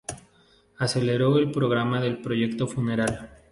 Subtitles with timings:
[0.79, 3.29] Aceleró el programa del Proyecto Funeral.